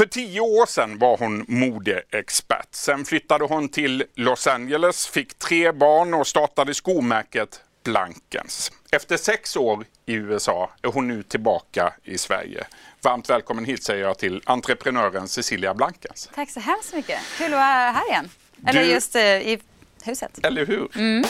[0.00, 2.68] För tio år sedan var hon modeexpert.
[2.74, 8.72] Sen flyttade hon till Los Angeles, fick tre barn och startade skomärket Blankens.
[8.92, 12.66] Efter sex år i USA är hon nu tillbaka i Sverige.
[13.02, 16.30] Varmt välkommen hit säger jag till entreprenören Cecilia Blankens.
[16.34, 17.18] Tack så hemskt mycket.
[17.38, 18.28] Kul att vara här igen.
[18.66, 19.58] Eller Du- just eh, i
[20.04, 20.38] huset.
[20.42, 20.88] Eller hur?
[20.98, 21.24] Cecilia,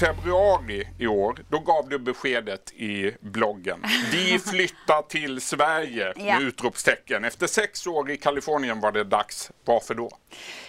[0.00, 3.80] februari i år då gav du beskedet i bloggen.
[4.12, 7.24] Vi flyttar till Sverige med utropstecken.
[7.24, 9.50] Efter sex år i Kalifornien var det dags.
[9.64, 10.10] Varför då?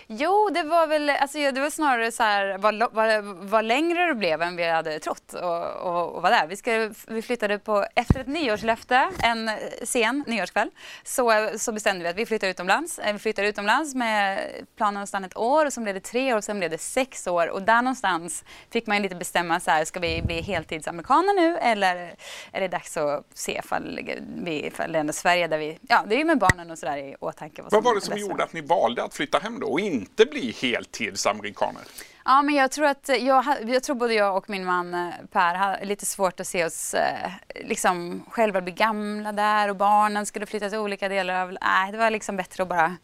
[0.09, 4.15] Jo, det var väl alltså, det var snarare så här vad, vad, vad längre det
[4.15, 6.47] blev än vi hade trott och, och, och var där.
[6.47, 9.51] Vi, ska, vi flyttade på, efter ett nyårslöfte, en
[9.83, 10.69] sen nyårskväll,
[11.03, 12.99] så, så bestämde vi att vi flyttar utomlands.
[12.99, 14.39] Eh, Vi flyttar utomlands med
[14.77, 16.77] planen att stanna ett år och sen blev det tre år och sen blev det
[16.77, 21.33] sex år och där någonstans fick man lite bestämma så här, ska vi bli heltidsamerikaner
[21.41, 22.15] nu eller
[22.51, 23.99] är det dags att se ifall
[24.43, 26.97] vi ifall det är Sverige där vi, ja det är ju med barnen och sådär
[26.97, 27.63] i åtanke.
[27.71, 30.51] Vad var det som gjorde att ni valde att flytta hem då och inte bli
[30.61, 31.81] heltidsamerikaner?
[32.29, 35.55] Ja, men jag tror att jag, jag tror både jag och min man eh, Per
[35.55, 37.31] har lite svårt att se oss eh,
[37.65, 41.57] liksom själva bli gamla där och barnen skulle flytta till olika delar av...
[41.61, 42.95] Nej, det var liksom bättre att bara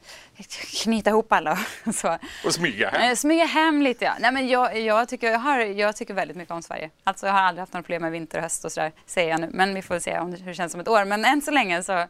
[0.83, 2.17] knyta ihop alla och så.
[2.45, 3.09] Och smyga hem?
[3.09, 4.13] Eh, Smyga hem lite ja.
[4.19, 6.89] Nej, men jag, jag, tycker, jag, har, jag tycker väldigt mycket om Sverige.
[7.03, 9.41] Alltså jag har aldrig haft några problem med vinter och höst och sådär, säger jag
[9.41, 9.49] nu.
[9.51, 11.05] Men vi får se om hur det känns om ett år.
[11.05, 12.05] Men än så länge så,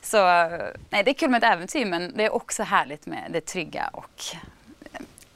[0.00, 0.18] så...
[0.90, 3.90] Nej, det är kul med ett äventyr men det är också härligt med det trygga
[3.92, 4.24] och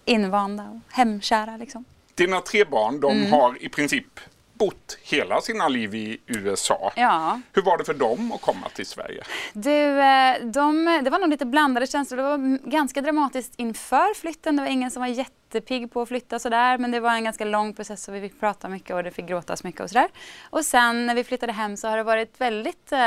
[0.05, 1.84] invanda och hemkära liksom.
[2.14, 3.33] Dina tre barn de Mm.
[3.33, 4.20] har i princip
[4.55, 6.92] bott hela sina liv i USA.
[6.97, 7.41] Ja.
[7.53, 9.25] Hur var det för dem att komma till Sverige?
[9.53, 12.17] Du, eh, de, det var nog lite blandade känslor.
[12.17, 14.56] Det var ganska dramatiskt inför flytten.
[14.56, 15.08] Det var ingen som var
[15.55, 16.78] jättepigg på att flytta sådär.
[16.78, 19.27] Men det var en ganska lång process och vi fick prata mycket och det fick
[19.27, 20.08] gråtas mycket och sådär.
[20.50, 22.98] Och sen när vi flyttade hem så har det varit väldigt eh,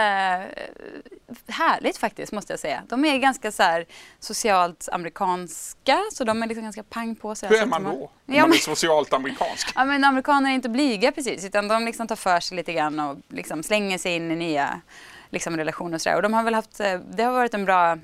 [1.47, 2.83] härligt faktiskt måste jag säga.
[2.87, 3.85] De är ganska så här,
[4.19, 7.35] socialt amerikanska så de är liksom ganska pang på.
[7.35, 7.89] Så Hur är att man då?
[7.91, 9.71] Om Ja, man är socialt amerikansk?
[9.75, 12.99] Ja, men amerikaner är inte blyga precis, utan de liksom tar för sig lite grann
[12.99, 14.81] och liksom slänger sig in i nya
[15.29, 16.15] liksom, relationer och sådär.
[16.15, 17.97] Och de har väl haft, eh, det har varit en bra,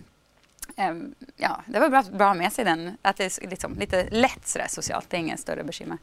[1.38, 4.68] ja, det var bra, bra med sig den, att det är liksom lite lätt sådär
[4.70, 5.98] socialt, det är ingen större bekymmer.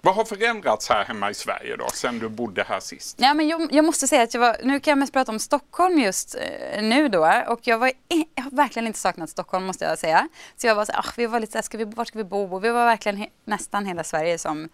[0.00, 3.16] Vad har förändrats här hemma i Sverige då, sen du bodde här sist?
[3.20, 5.38] Ja, men jag, jag måste säga att jag var, nu kan jag mest prata om
[5.38, 9.84] Stockholm just eh, nu då och jag, var, jag har verkligen inte saknat Stockholm måste
[9.84, 10.28] jag säga.
[10.56, 12.24] Så jag var så ah, vi var lite så här, ska vi, var ska vi
[12.24, 12.54] bo?
[12.54, 14.68] Och vi var verkligen he, nästan hela Sverige som,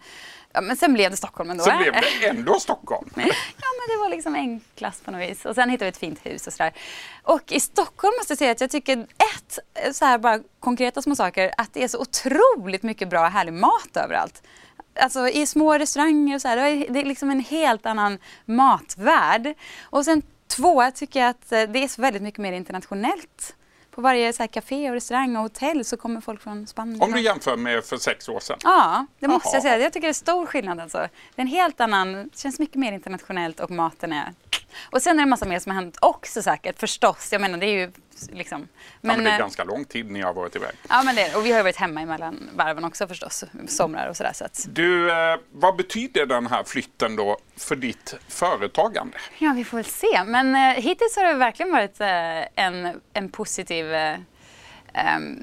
[0.53, 1.63] ja men sen blev det Stockholm ändå.
[1.63, 3.09] Så blev det ändå Stockholm.
[3.15, 5.45] Ja, men det var liksom enklast på något vis.
[5.45, 6.73] Och sen hittade vi ett fint hus och sådär.
[7.23, 9.59] Och i Stockholm måste jag säga att jag tycker ett,
[9.95, 13.53] så här bara konkreta små saker, att det är så otroligt mycket bra och härlig
[13.53, 14.43] mat överallt.
[14.99, 16.55] Alltså i små restauranger och så här,
[16.89, 19.53] det är- liksom en helt annan matvärld.
[19.83, 23.55] Och sen två, tycker jag att eh, det är så väldigt mycket mer internationellt.
[23.95, 27.01] På varje så här, café och restaurang och hotell så kommer folk från Spanien.
[27.01, 28.57] Om du jämför med för sex år sedan.
[28.63, 29.55] Ja, det måste Jaha.
[29.55, 29.77] jag säga.
[29.77, 30.97] Jag tycker det är stor skillnad alltså.
[30.97, 34.33] Det är en helt annan, det känns mycket mer internationellt och maten är...
[34.83, 37.29] Och sen är det massa mer som har hänt också säkert, förstås.
[37.31, 37.91] Jag menar det är ju
[38.31, 38.67] liksom...
[38.77, 40.75] ja, men det är eh, ganska lång tid ni har varit iväg.
[40.89, 41.35] Ja men det är det.
[41.35, 44.33] Och vi har ju varit hemma emellan varven också förstås, somrar och sådär.
[44.33, 49.17] Så att, Du, eh, vad betyder den här flytten då för ditt företagande?
[49.37, 50.23] ja vi får väl se.
[50.25, 53.93] Men eh, hittills har det verkligen varit eh, en, en positiv...
[53.93, 54.17] Eh,
[54.93, 55.37] ehm,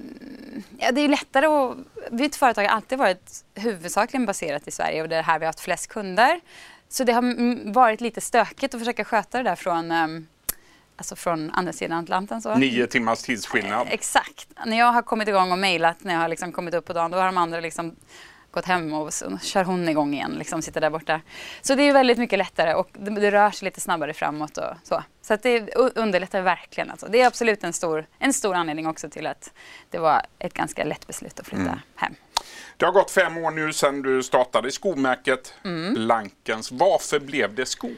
[0.78, 1.76] ja, det är ju lättare att...
[2.10, 5.48] Mitt företag har alltid varit huvudsakligen baserat i Sverige och det är här vi har
[5.48, 6.40] haft flest kunder.
[6.92, 10.26] Så det har varit lite stökigt att försöka sköta det där från, ehm,
[10.96, 12.42] alltså från andra sidan Atlanten.
[12.42, 12.54] Så.
[12.54, 13.86] Nio timmars tidsskillnad.
[13.90, 14.48] Exakt.
[14.66, 17.10] När jag har kommit igång och mejlat när jag har liksom kommit upp på dagen,
[17.10, 17.96] då har de andra liksom
[18.50, 21.20] gått hem och så kör hon igång igen, liksom sitter där borta.
[21.62, 24.74] Så det är väldigt mycket lättare och det, det rör sig lite snabbare framåt och
[24.82, 25.02] så.
[25.22, 26.90] Så det underlättar verkligen.
[26.90, 27.06] Alltså.
[27.10, 29.52] Det är absolut en stor, en stor anledning också till att
[29.90, 31.78] det var ett ganska lätt beslut att flytta Mm.
[31.94, 32.14] hem.
[32.76, 35.94] Det har gått fem år nu sedan du startade skomärket Mm.
[35.94, 36.72] Blankens.
[36.72, 37.90] Varför blev det skor?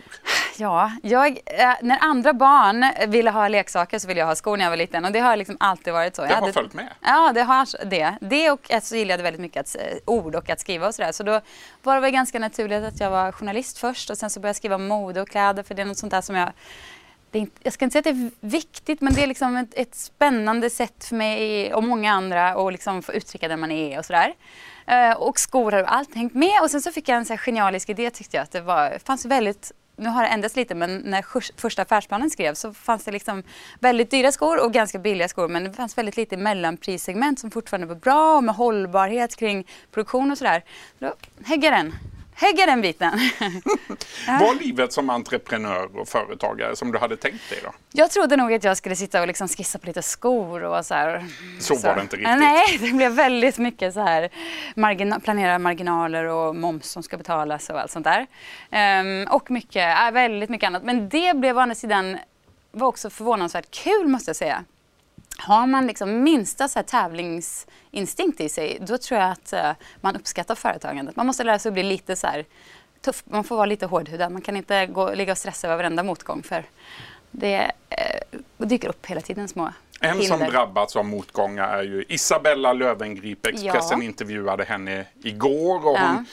[0.59, 4.65] Ja, jag, eh, när andra barn ville ha leksaker så ville jag ha skor när
[4.65, 6.23] jag var liten och det har liksom alltid varit så.
[6.23, 6.89] Det Jag har hade- följt med.
[7.00, 8.15] Ja, det har det.
[8.21, 10.95] Det och att så gillade jag väldigt mycket att, eh, ord och att skriva och
[10.95, 11.12] sådär.
[11.12, 11.41] Så då
[11.83, 14.56] var det väl ganska naturligt att jag var journalist först och sen så började jag
[14.56, 16.53] skriva mode och kläder för det är något sånt där som jag
[17.38, 19.94] inte, jag ska inte säga att det är viktigt men det är liksom ett, ett
[19.94, 24.05] spännande sätt för mig och många andra att liksom få uttrycka den man är och
[24.05, 24.34] sådär.
[24.90, 27.38] Uh, och skor har allt hängt med och sen så fick jag en så här
[27.38, 30.99] genialisk idé tyckte jag att det var, fanns väldigt nu har det ändrats lite, men
[30.99, 31.25] när
[31.61, 33.43] första affärsplanen skrevs så fanns det liksom
[33.81, 35.49] väldigt dyra skor och ganska billiga skor.
[35.49, 40.31] Men det fanns väldigt lite mellanprissegment som fortfarande var bra och med hållbarhet kring produktion
[40.31, 40.64] och sådär.
[40.99, 41.14] Då
[41.44, 41.93] häggar den
[42.34, 43.12] Hägga den biten.
[44.26, 47.73] Var livet som entreprenör och företagare som du hade tänkt dig då?
[47.93, 50.94] Jag trodde nog att jag skulle sitta och liksom skissa på lite skor och så
[50.94, 51.26] här.
[51.61, 51.88] Så, så.
[51.88, 52.38] var det inte riktigt?
[52.38, 54.29] Nej, det blev väldigt mycket så här
[54.75, 58.26] margina planera marginaler och moms som ska betalas och allt sånt där.
[59.00, 60.82] Um, och mycket, äh, väldigt mycket annat.
[60.82, 62.19] Men det blev å andra sidan
[62.73, 64.64] var också förvånansvärt kul måste jag säga.
[65.47, 70.55] Har man liksom minsta så tävlingsinstinkt i sig, då tror jag att uh, man uppskattar
[70.55, 71.17] företagandet.
[71.17, 72.44] Man måste lära sig att bli lite så här
[73.00, 73.23] tuff.
[73.25, 74.33] Man får vara lite hårdhudad.
[74.33, 76.65] Man kan inte gå, ligga och stressa över varenda motgång för
[77.31, 77.73] det
[78.59, 80.39] uh, dyker upp hela tiden små en hinder.
[80.39, 83.47] som drabbats av motgångar är ju Isabella Lövengrip.
[83.47, 84.05] Expressen ja.
[84.05, 86.27] intervjuade henne igår och hon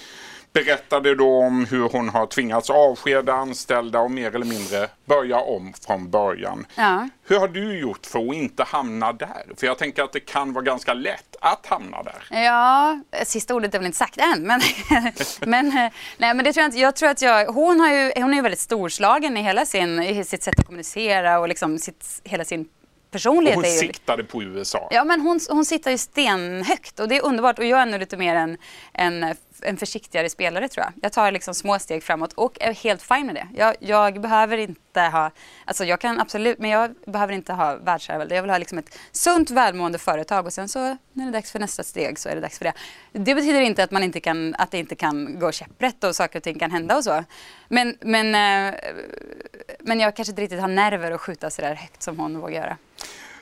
[0.54, 5.74] berättade då om hur hon har tvingats avskeda anställda och mer eller mindre börja om
[5.86, 6.66] från början.
[6.76, 7.10] Ja.
[7.24, 9.44] Hur har du gjort för att inte hamna där?
[9.58, 12.44] För jag tänker att det kan vara ganska lätt att hamna där.
[12.44, 14.48] Ja, sista ordet är väl inte sagt än.
[14.48, 14.62] Men,
[15.40, 15.70] men,
[16.18, 16.80] nej, men det tror jag inte.
[16.80, 20.04] Jag tror att jag, hon, har ju, hon är ju väldigt storslagen i hela sin,
[20.04, 22.70] i sitt sätt att kommunicera och liksom sitt, hela sin
[23.12, 23.58] personlighet.
[23.58, 24.88] Och hon siktade på USA.
[24.92, 27.60] Ja, men hon, hon sitter ju stenhögt och det är underbart.
[27.60, 28.58] Och jag är nu lite mer en,
[28.94, 30.94] en, en försiktigare spelare tror jag.
[31.02, 33.48] Jag tar liksom små steg framåt och är helt fine med det.
[33.56, 35.32] Jag, jag behöver inte ha,
[35.66, 38.36] alltså jag kan absolut, men jag behöver inte ha världsherravälde.
[38.36, 41.52] Jag vill ha liksom ett sunt, välmående företag och sen så när det är dags
[41.52, 42.74] för nästa steg så är det dags för det.
[43.12, 46.40] Det betyder inte att man inte kan, att det inte kan gå käpprätt och saker
[46.40, 47.24] och ting kan hända och så.
[47.68, 48.80] Men, men, eh,
[49.80, 52.56] men jag kanske inte riktigt har nerver att skjuta så där högt som hon vågar
[52.56, 52.78] göra.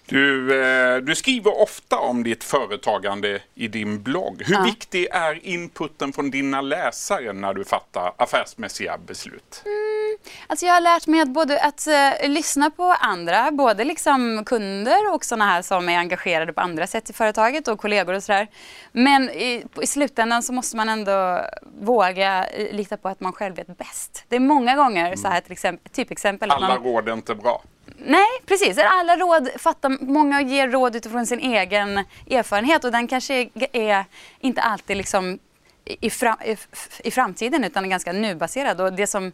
[0.09, 4.43] Du, eh, du, skriver ofta om ditt företagande i din blogg.
[4.45, 4.63] Hur ja.
[4.63, 9.63] viktig är inputen från dina läsare när du fattar affärsmässiga beslut?
[9.65, 10.17] Mm,
[10.47, 15.13] alltså jag har lärt mig att både att uh, lyssna på andra, både liksom kunder
[15.13, 18.47] och sådana här som är engagerade på andra sätt i företaget och kollegor och sådär.
[18.91, 21.41] Men i, i slutändan så måste man ändå
[21.81, 24.25] våga lita på att man själv vet bäst.
[24.27, 25.17] Det är många gånger mm.
[25.17, 26.51] så här till exempel, typexempel.
[26.51, 27.63] Alla man, råd är inte bra.
[28.05, 28.77] Nej, precis.
[28.77, 31.97] Alla råd fattar, många ger råd utifrån sin egen
[32.29, 34.05] erfarenhet och den kanske är, är
[34.39, 35.39] inte alltid liksom
[35.85, 36.57] i, fram, i,
[37.03, 38.81] i, framtiden utan är ganska nubaserad.
[38.81, 39.31] Och det som,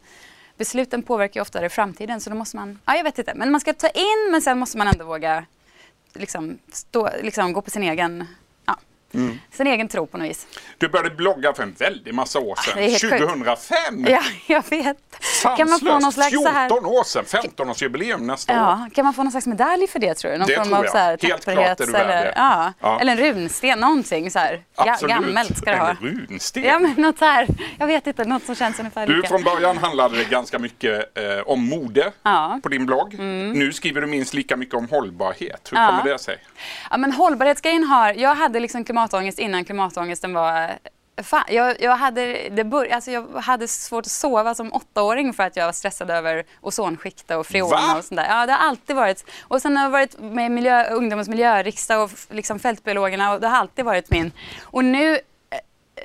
[0.57, 3.61] besluten påverkar ju oftare framtiden så då måste man, ja jag vet inte, men man
[3.61, 5.45] ska ta in men sen måste man ändå våga
[6.13, 8.27] liksom, stå, liksom, gå på sin egen
[9.13, 9.39] Mm.
[9.51, 10.47] Sin egen tro på något vis.
[10.77, 13.11] Du började blogga för en väldig massa år sedan.
[13.11, 14.05] 2005!
[14.07, 14.97] Ja, jag vet.
[15.19, 15.57] Sanslöst.
[15.57, 16.85] Kan man få någon slags 14 här...
[16.85, 18.73] år sedan, 15-årsjubileum nästa ja.
[18.73, 18.89] år.
[18.95, 20.37] Kan man få någon slags medalj för det tror du?
[20.37, 20.85] Någon det form tror jag.
[20.85, 22.33] Av, så här, Helt klart är du eller, det.
[22.35, 22.73] Ja.
[22.79, 22.99] ja.
[22.99, 24.63] Eller en runsten, någonting så här.
[24.75, 25.15] Absolut.
[25.15, 25.89] Gammalt ska det ha.
[25.89, 26.63] En runsten?
[26.63, 27.47] Ja, men något så här.
[27.79, 31.23] Jag vet inte, något som känns ungefär Du, från början handlade det ganska mycket eh,
[31.45, 32.59] om mode ja.
[32.63, 33.13] på din blogg.
[33.13, 33.51] Mm.
[33.51, 35.69] Nu skriver du minst lika mycket om hållbarhet.
[35.71, 36.37] Hur kommer det sig?
[36.91, 40.79] Ja, men hållbarhetsgrejen har, jag hade liksom klimatångest innan klimat klimatångesten var
[41.23, 45.43] Fan, jag, jag, hade, det bör, alltså jag hade svårt att sova som åttaåring för
[45.43, 48.27] att jag var stressad över ozonskiktet och freoner och sånt där.
[48.29, 49.25] Ja, det har alltid varit.
[49.41, 53.57] Och sen har jag varit med miljö, ungdomens miljöriksdag och liksom fältbiologerna och det har
[53.57, 54.31] alltid varit min.
[54.61, 55.19] Och nu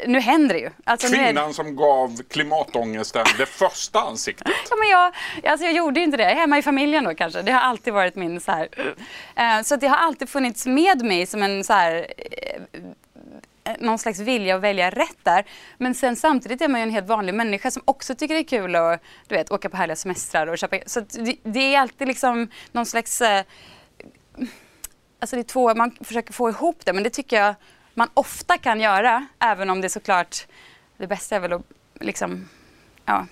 [0.06, 0.70] nu händer det ju.
[0.84, 1.52] Alltså, Kvinnan är...
[1.52, 4.46] som gav klimatångesten det första ansiktet.
[4.70, 5.14] ja, men jag,
[5.52, 6.24] alltså jag gjorde inte det.
[6.24, 7.42] Hemma i familjen då kanske.
[7.42, 8.68] Det har alltid varit min så här.
[8.78, 12.06] Uh, så det har alltid funnits med mig som en så här
[12.74, 12.80] uh,
[13.68, 15.44] Eh, någon slags vilja att välja rätt där.
[15.78, 18.44] Men sen samtidigt är man ju en helt vanlig människa som också tycker det är
[18.44, 20.78] kul att du vet, åka på härliga semestrar och köpa.
[20.86, 23.20] Så det, det, är alltid liksom någon slags...
[23.20, 23.44] Eh,
[25.20, 27.54] alltså det är två, man försöker få ihop det men det tycker jag
[27.98, 30.46] man ofta kan göra även om det såklart,
[30.96, 31.62] det bästa är väl att
[32.00, 32.48] liksom,
[33.04, 33.26] ja,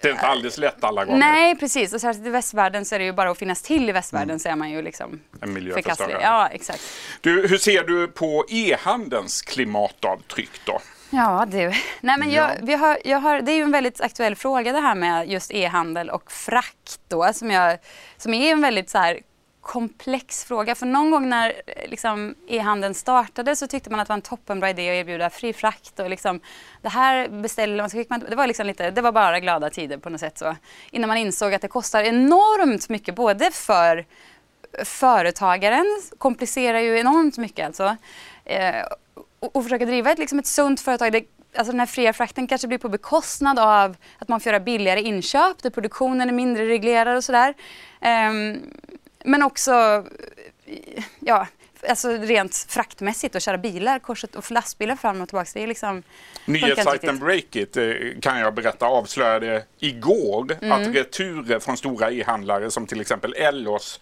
[0.00, 1.18] det är inte alldeles lätt alla gånger.
[1.18, 1.92] Nej, precis.
[1.92, 4.38] Och särskilt i västvärlden så är det ju bara att finnas till i västvärlden mm.
[4.38, 6.22] så är man ju liksom en miljöförstörare.
[6.22, 6.82] Ja, exakt.
[7.20, 10.80] Du, hur ser du på e-handelns klimatavtryck då?
[11.10, 14.36] Ja du, nej men jag, vi har, jag har, det är ju en väldigt aktuell
[14.36, 17.78] fråga det här med just e-handel och frakt då som, jag,
[18.16, 19.20] som är en väldigt så här
[19.60, 20.74] komplex fråga.
[20.74, 24.22] För någon gång när eh, liksom, e-handeln startade så tyckte man att det var en
[24.22, 26.00] toppenbra idé att erbjuda fri frakt.
[26.00, 26.40] Och liksom,
[26.82, 29.70] det här beställer man, så fick man, det var, liksom lite, det var bara glada
[29.70, 30.38] tider på något sätt.
[30.38, 30.56] Så.
[30.90, 34.06] Innan man insåg att det kostar enormt mycket både för
[34.84, 35.86] företagaren,
[36.18, 37.96] komplicerar ju enormt mycket alltså.
[38.44, 38.84] Eh,
[39.40, 41.12] och, och försöka driva ett, liksom ett sunt företag.
[41.12, 41.24] Det,
[41.56, 45.02] alltså den här fria frakten kanske blir på bekostnad av att man får göra billigare
[45.02, 47.54] inköp där produktionen är mindre reglerad och sådär.
[48.00, 48.60] Um,
[49.24, 50.04] men också,
[51.20, 51.46] ja,
[51.88, 55.50] alltså rent fraktmässigt att köra bilar korset och lastbilar fram och tillbaka.
[55.54, 56.02] Det är liksom...
[56.44, 57.84] Nyhetssajten Breakit eh,
[58.22, 60.72] kan jag berätta avslöjade igår Mm.
[60.72, 64.00] att returer från stora e-handlare som till exempel Ellos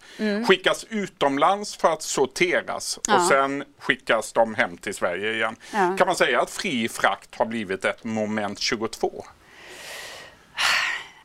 [0.48, 3.22] skickas utomlands för att sorteras och Mm.
[3.22, 3.28] Ja.
[3.28, 5.56] sen skickas de hem till Sverige igen.
[5.72, 5.94] Ja.
[5.98, 9.24] Kan man säga att fri frakt har blivit ett moment 22?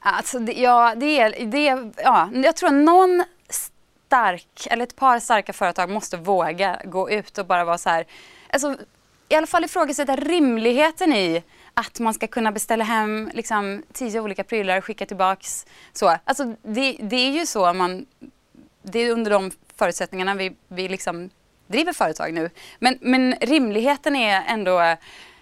[0.06, 3.24] Alltså, det, ja, det är, det ja, jag tror någon
[4.14, 8.06] stark, eller ett par starka företag måste våga gå ut och bara vara så här,
[8.50, 8.78] alltså,
[9.30, 11.44] i alla fall ifrågasätta rimligheten i
[11.74, 15.66] att man ska kunna beställa hem liksom, tio olika prylar och skicka tillbaks.
[15.94, 16.18] Så.
[16.24, 18.06] Alltså, det, det är ju så man,
[18.84, 21.30] det är under de förutsättningarna vi, vi liksom
[21.68, 22.50] driver företag nu.
[22.80, 24.96] Men, men rimligheten är ändå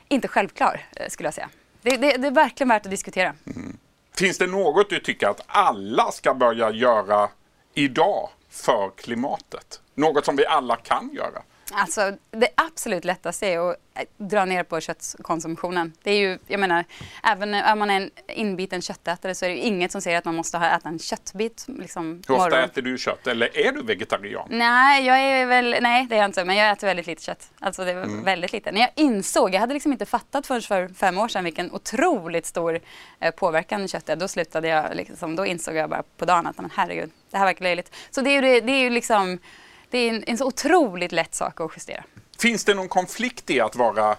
[0.08, 1.50] inte självklar, skulle jag säga.
[1.82, 3.34] Det, det, det är verkligen värt att diskutera.
[3.46, 3.78] Mm.
[4.18, 7.30] Finns det något du tycker att alla ska börja göra
[7.74, 9.82] idag för klimatet?
[9.94, 11.44] Något som vi alla kan göra?
[11.74, 15.94] Alltså det absolut lättaste är att eh, dra ner på köttkonsumtionen.
[16.04, 16.86] Det är ju, jag menar,
[17.24, 20.26] även om man är en inbiten köttätare så är det ju inget som säger att
[20.26, 22.60] man måste ha äta en köttbit liksom, Hur ofta morgon.
[22.70, 24.48] äter du kött eller är du vegetarian?
[24.50, 27.50] Nej, jag är väl, nej det är jag inte, men jag äter väldigt lite kött.
[27.60, 28.24] Alltså det är Mm.
[28.24, 28.72] väldigt lite.
[28.72, 32.46] När jag insåg, jag hade liksom inte fattat förrän för fem år sedan vilken otroligt
[32.46, 32.80] stor
[33.20, 34.16] eh, påverkan kött är.
[34.16, 37.46] Då slutade jag, liksom, då insåg jag bara på dagen att men herregud, det här
[37.46, 37.96] verkar löjligt.
[38.12, 39.40] Så det är ju, det är ju liksom,
[39.92, 42.04] det är en, en så otroligt lätt sak att justera.
[42.40, 44.16] Finns det någon konflikt i att vara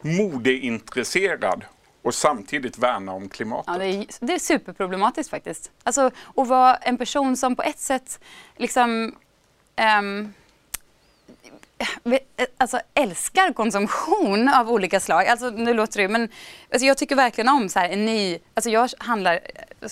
[0.00, 1.64] modeintresserad
[2.02, 3.64] och samtidigt värna om klimatet?
[3.66, 5.70] Ja, det, är, det är superproblematiskt faktiskt.
[5.82, 8.20] Alltså att vara en person som på ett sätt
[8.56, 9.12] liksom
[12.02, 12.20] ve-
[12.56, 15.26] alltså, älskar konsumtion av olika slag.
[15.26, 16.28] Alltså, nu låter det men
[16.72, 18.38] alltså, jag tycker verkligen om så här, en ny...
[18.54, 19.34] Alltså, jag handlar
[19.80, 19.88] eh,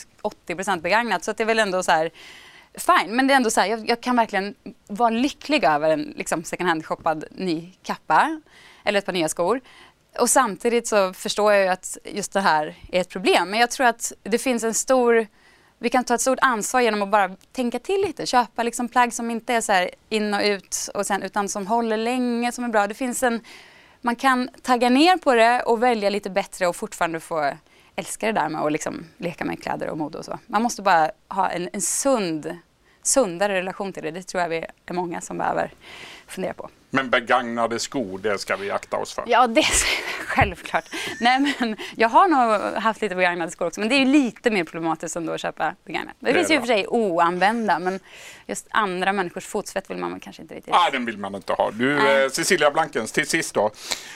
[0.49, 2.11] 80% begagnat så att det är väl ändå så här
[2.77, 3.17] fine.
[3.17, 4.55] Men det är ändå så här, jag, jag kan verkligen
[4.89, 8.41] vara lycklig över en liksom, second hand-shoppad ny kappa
[8.85, 9.61] eller ett par nya skor.
[10.21, 13.51] Och samtidigt så förstår jag ju att just det här är ett problem.
[13.51, 15.27] Men jag tror att det finns en stor
[15.79, 18.27] vi kan ta ett stort ansvar genom att bara tänka till lite.
[18.27, 21.67] Köpa liksom plagg som inte är så här in och ut och sen, utan som
[21.67, 22.87] håller länge, som är bra.
[22.87, 23.41] Det finns en,
[24.01, 27.53] man kan tagga ner på det och välja lite bättre och fortfarande få
[27.97, 30.39] älska det där med att liksom leka med kläder och mode och så.
[30.47, 32.59] Man måste bara ha en, en sund,
[33.03, 34.11] sundare relation till det.
[34.11, 35.73] Det tror jag vi är många som behöver
[36.27, 36.71] fundera på.
[36.91, 39.25] Men begagnade skor, det ska vi akta oss för.
[39.27, 39.65] Ja, det
[40.37, 40.85] självklart.
[41.21, 44.51] Nej, men jag har nog haft lite begagnade skor också, men det är ju lite
[44.51, 46.15] mer problematiskt ändå att köpa begagnat.
[46.21, 48.01] Det, Det finns ju i och för sig oanvända, men
[48.47, 50.75] just andra människors fotsvett vill man kanske inte riktigt...
[50.75, 51.71] Ah, den vill man inte ha.
[51.71, 52.25] Du, Nej.
[52.25, 53.71] eh, Cecilia Blankens, till sist då.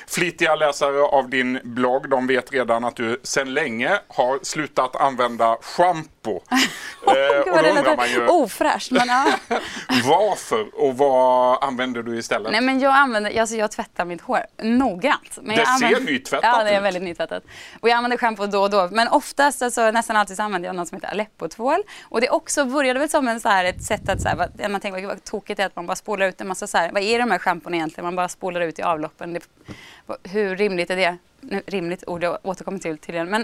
[0.08, 5.56] Flitiga läsare av din blogg, de vet redan att du sedan länge har slutat använda
[5.60, 6.10] schampo.
[7.06, 9.26] Eh, Gud, och då det undrar man ju ofräscht, men ja.
[10.04, 12.52] varför och vad använder du istället?
[12.52, 15.38] Nej, men jag, använder, alltså jag tvättar mitt hår noggrant.
[15.42, 16.84] Men Det jag ser använder, nytvättat Ja, det är ut.
[16.84, 17.42] väldigt nytvättat.
[17.80, 18.88] Och jag använder schampo då och då.
[18.92, 21.82] Men oftast, alltså, nästan alltid så använder jag något som heter Aleppo-tvål.
[22.02, 24.80] Och det också började väl som en, så här, ett sätt att, så här, man
[24.80, 27.18] tänker vad tokigt är att man bara spolar ut en massa så här, vad är
[27.18, 28.04] de här schampon egentligen?
[28.04, 29.32] Man bara spolar ut i avloppen.
[29.32, 29.40] Det,
[30.22, 31.16] hur rimligt är det?
[31.66, 33.30] Rimligt ord jag återkommer till tydligen.
[33.30, 33.42] Men,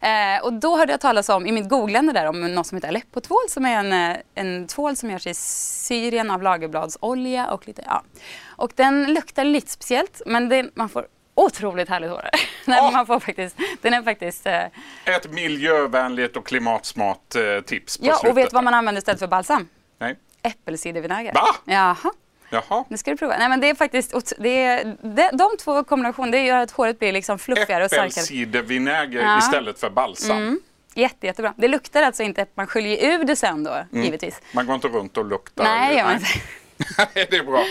[0.00, 2.88] eh, och då hörde jag talas om, i mitt googlande där, om något som heter
[2.88, 7.82] Aleppo-tvål som är en, eh, en tvål som görs i Syrien av lagerbladsolja och lite,
[7.86, 8.02] ja.
[8.56, 12.22] Och den luktar lite speciellt men det, man får otroligt härligt hår.
[12.66, 12.90] Nej, Ja.
[12.90, 14.62] man får faktiskt, den är faktiskt, eh,
[15.04, 18.30] Ett miljövänligt och klimatsmart eh, tips på ja slutet.
[18.30, 19.68] och vet du vad man använder istället för balsam?
[19.98, 20.16] Nej.
[20.42, 21.32] Äppelcidervinäger.
[21.34, 21.46] Va?
[21.64, 22.12] Jaha.
[22.54, 22.84] Jaha.
[22.88, 23.36] Det ska du prova.
[23.38, 26.98] Nej men det är faktiskt, det är, det, de två kombinationer det gör att håret
[26.98, 28.06] blir liksom fluffigare och starkare.
[28.08, 29.38] Äppelcidervinäger Ja.
[29.38, 30.36] istället för balsam.
[30.36, 30.60] Mm.
[30.94, 31.54] Jätte, jättebra.
[31.56, 34.40] Det luktar alltså inte, man sköljer ur det sen då, givetvis.
[34.52, 35.64] Man går inte runt och luktar.
[35.64, 36.26] Nej, gör man inte.
[37.14, 37.64] det är bra.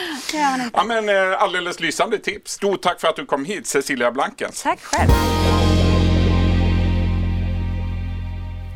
[0.74, 2.52] Ja, men, eh, alldeles lysande tips.
[2.52, 4.64] Stort tack för att du kom hit, Cecilia Blankens.
[4.64, 5.10] Tack själv.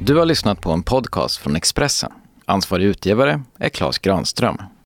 [0.01, 2.11] Du har lyssnat på en podcast från Expressen.
[2.45, 4.57] Ansvarig utgivare är Klas Granström.